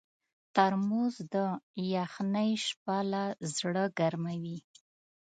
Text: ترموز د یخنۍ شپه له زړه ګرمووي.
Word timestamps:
ترموز 0.55 1.15
د 1.33 1.35
یخنۍ 1.93 2.51
شپه 2.65 2.97
له 3.11 3.23
زړه 3.55 3.83
ګرمووي. 3.99 4.59